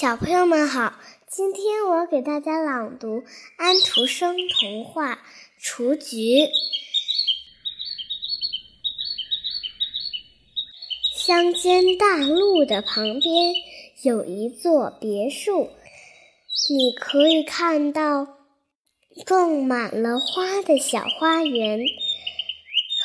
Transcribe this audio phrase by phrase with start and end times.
[0.00, 0.94] 小朋友们好，
[1.28, 3.22] 今天我给大家朗读
[3.58, 5.16] 安徒生童话
[5.58, 6.16] 《雏菊》。
[11.14, 13.52] 乡间大路的旁边
[14.00, 15.68] 有一座别墅，
[16.70, 18.26] 你可以看到
[19.26, 21.78] 种满了花的小花园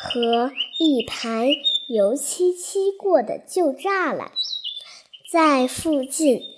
[0.00, 1.48] 和一排
[1.88, 4.30] 油漆漆过的旧栅栏，
[5.28, 6.53] 在附近。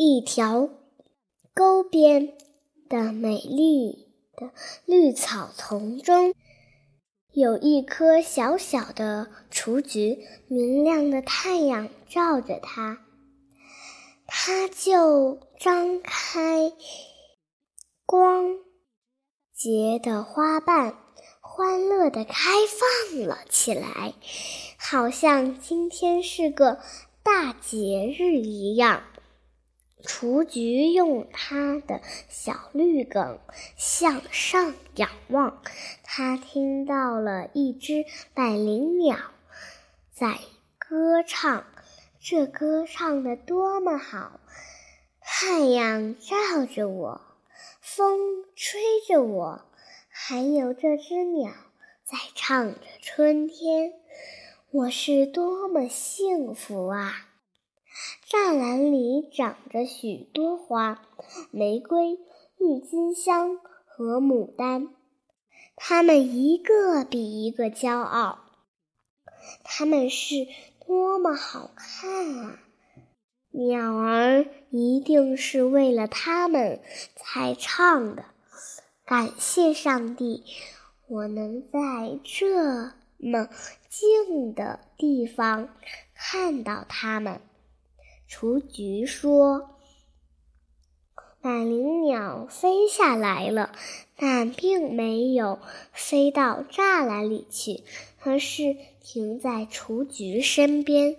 [0.00, 0.70] 一条
[1.52, 2.32] 沟边
[2.88, 4.52] 的美丽的
[4.84, 6.34] 绿草丛中，
[7.32, 13.00] 有一棵小小的雏菊，明亮的太阳照着它，
[14.24, 16.72] 它就张开
[18.06, 18.54] 光
[19.52, 20.96] 洁的花瓣，
[21.40, 22.50] 欢乐地开
[23.10, 24.14] 放了起来，
[24.76, 26.78] 好像今天是个
[27.24, 29.02] 大节日一样。
[30.02, 33.38] 雏菊用它的小绿梗
[33.76, 35.62] 向上仰望，
[36.02, 39.18] 它听到了一只百灵鸟
[40.12, 40.38] 在
[40.78, 41.64] 歌唱。
[42.20, 44.40] 这歌唱的多么好！
[45.20, 47.20] 太阳照着我，
[47.80, 49.62] 风吹着我，
[50.08, 51.52] 还有这只鸟
[52.04, 53.92] 在唱着春天。
[54.70, 57.27] 我是多么幸福啊！
[58.30, 61.00] 栅栏里长着许多花，
[61.50, 62.18] 玫瑰、
[62.58, 64.90] 郁金香和牡丹，
[65.76, 68.40] 它们一个比一个骄傲。
[69.64, 70.46] 它们是
[70.86, 72.60] 多么好看啊！
[73.50, 76.82] 鸟儿一定是为了它们
[77.16, 78.26] 才唱的。
[79.06, 80.44] 感谢上帝，
[81.06, 83.48] 我能在这么
[83.88, 85.70] 静的地方
[86.14, 87.40] 看到它们。
[88.30, 89.70] 雏菊说
[91.40, 93.72] ：“百灵鸟飞下来了，
[94.16, 95.58] 但并没有
[95.92, 97.82] 飞到栅栏里去，
[98.20, 101.16] 而是停在雏菊身边。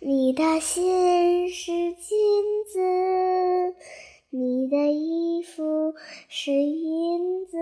[0.00, 3.76] 你的心是金子，
[4.30, 5.94] 你的衣服
[6.28, 7.56] 是银子。”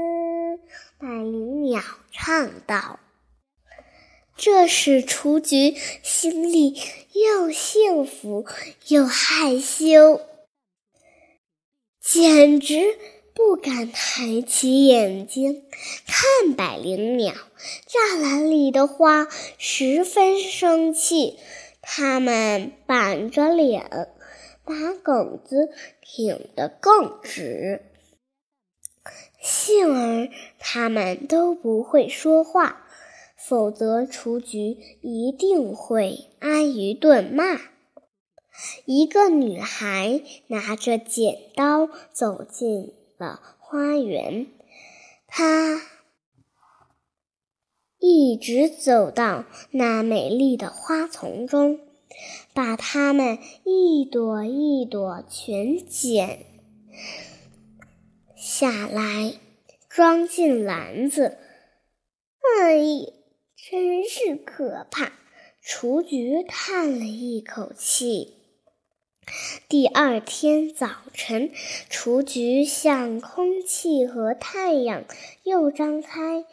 [0.98, 2.98] 百灵鸟唱道。
[4.36, 6.78] 这使雏菊心里
[7.12, 8.44] 又幸福
[8.88, 10.20] 又害羞，
[12.02, 12.98] 简直
[13.34, 15.64] 不敢抬起眼睛
[16.06, 17.32] 看百灵鸟。
[17.88, 19.26] 栅栏里的花
[19.56, 21.38] 十分生气，
[21.80, 23.88] 它们板着脸，
[24.64, 25.70] 把梗子
[26.02, 27.80] 挺得更直。
[29.40, 32.82] 幸而它们都不会说话。
[33.36, 37.60] 否则，雏菊一定会挨一顿骂。
[38.86, 44.46] 一个女孩拿着剪刀走进了花园，
[45.26, 45.82] 她
[47.98, 51.78] 一直走到那美丽的花丛中，
[52.54, 56.46] 把它们一朵一朵全剪
[58.34, 59.34] 下来，
[59.88, 61.36] 装进篮子。
[62.60, 63.15] 哎呀！
[63.56, 65.12] 真是可怕！
[65.62, 68.34] 雏菊叹了一口气。
[69.66, 71.50] 第二天早晨，
[71.88, 75.04] 雏菊向空气和太阳
[75.42, 76.44] 又张开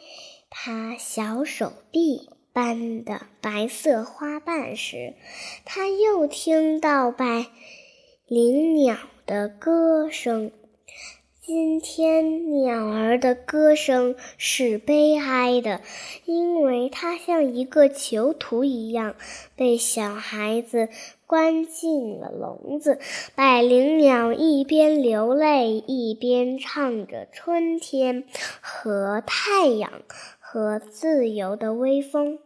[0.48, 5.14] 它小手臂般的白色花瓣时，
[5.66, 7.48] 它又听到百
[8.26, 10.50] 灵鸟的歌声。
[11.46, 15.82] 今天鸟儿的歌声是悲哀的，
[16.24, 19.14] 因为它像一个囚徒一样
[19.54, 20.88] 被小孩子
[21.26, 22.98] 关进了笼子。
[23.34, 28.24] 百灵鸟一边流泪，一边唱着春天
[28.62, 30.00] 和太阳
[30.40, 32.38] 和自由的微风。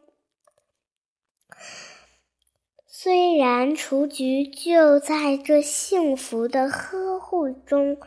[2.91, 7.99] 虽然雏菊就在这幸福的呵护中，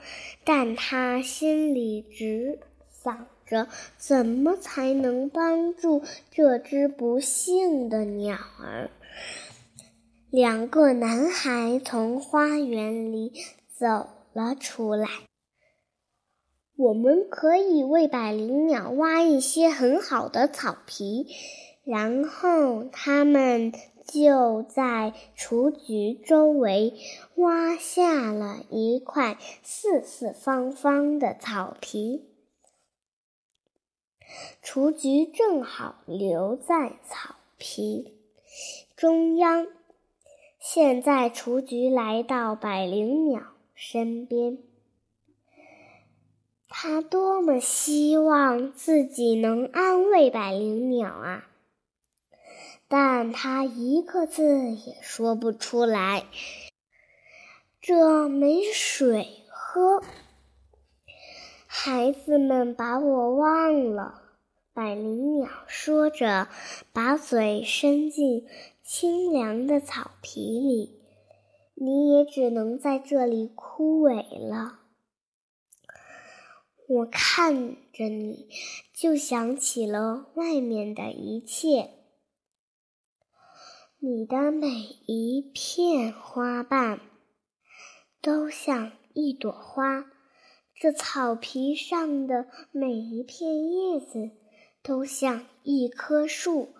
[0.43, 2.57] 但他心里只
[3.03, 3.67] 想着
[3.99, 6.01] 怎么才能帮助
[6.31, 8.89] 这只不幸的鸟儿。
[10.31, 13.33] 两个男孩从花园里
[13.69, 15.07] 走了出来。
[16.75, 21.27] 我们可以为百灵鸟挖一些很好的草皮，
[21.85, 23.71] 然后他们。
[24.05, 26.93] 就在雏菊周围
[27.35, 32.25] 挖下了一块四四方方的草皮，
[34.61, 38.17] 雏菊正好留在草皮
[38.95, 39.67] 中央。
[40.59, 43.41] 现在，雏菊来到百灵鸟
[43.73, 44.59] 身边，
[46.69, 51.50] 它多么希望自己能安慰百灵鸟啊！
[52.91, 56.25] 但他一个字也说不出来。
[57.79, 60.03] 这没水喝，
[61.65, 64.21] 孩子们把我忘了。
[64.73, 66.49] 百灵鸟说着，
[66.91, 68.45] 把嘴伸进
[68.83, 70.99] 清凉的草皮里。
[71.75, 74.79] 你也只能在这里枯萎了。
[76.89, 78.49] 我看着你，
[78.93, 82.00] 就想起了外面的一切。
[84.03, 84.67] 你的每
[85.05, 86.99] 一片花瓣。
[88.19, 90.05] 都像一朵花，
[90.73, 94.31] 这草皮上的每一片叶子
[94.81, 96.73] 都像一棵树。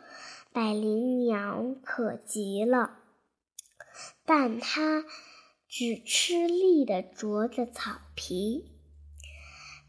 [0.52, 2.98] 百灵鸟可极了，
[4.26, 5.06] 但它
[5.68, 8.66] 只吃力地啄着草皮，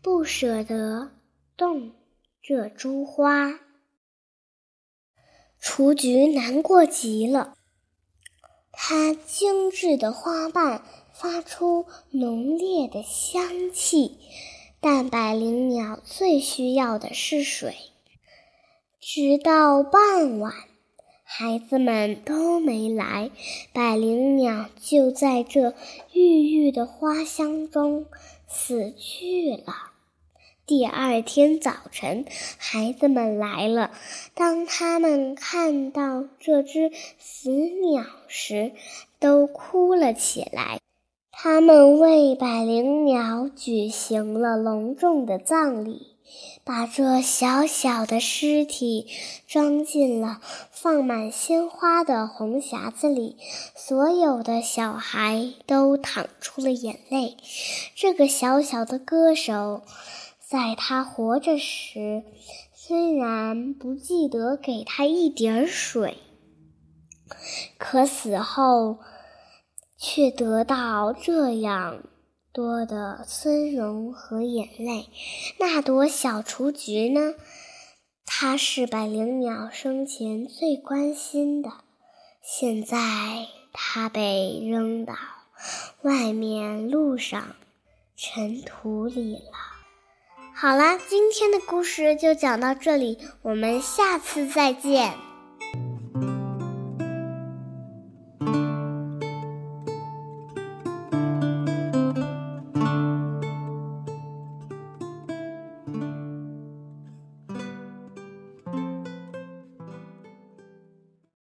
[0.03, 1.13] 不舍得
[1.57, 1.93] 动
[2.43, 3.59] 这株花。
[5.63, 7.55] 雏菊难过极了，
[8.73, 10.83] 它精致的花瓣。
[11.15, 14.17] 发出浓烈的香气，
[14.81, 17.77] 但百灵鸟最需要的是水。
[18.99, 20.53] 直到傍晚，
[21.23, 23.31] 孩子们都没来，
[23.73, 25.75] 百灵鸟就在这
[26.13, 28.07] 郁郁的花香中
[28.49, 29.92] 死去了。
[30.75, 32.25] 第二天早晨，
[32.57, 33.91] 孩子们来了。
[34.35, 38.73] 当他们看到这只死鸟时，
[39.21, 40.79] 都哭了起来。
[41.31, 46.17] 他们为百灵鸟举行了隆重的葬礼，
[46.65, 49.07] 把这小小的尸体
[49.47, 50.41] 装进了
[50.71, 53.37] 放满鲜花的红匣子里。
[53.77, 57.37] 所有的小孩都淌出了眼泪。
[57.95, 59.83] 这个小小的歌手，
[60.53, 62.23] 在他活着时，
[62.75, 66.19] 虽然不记得给他一点水，
[67.79, 68.99] 可死后。
[70.05, 72.03] 却得到这样
[72.53, 75.07] 多的尊荣和眼泪。
[75.61, 77.35] 那朵小雏菊呢？
[78.27, 81.71] 它是百灵鸟生前最关心的，
[82.43, 82.99] 现在
[83.73, 85.15] 它被扔到
[86.03, 87.55] 外面路上
[88.17, 89.82] 尘土里了。
[90.55, 95.32] 好啦，今天的故事就讲到这里，我们下次再见。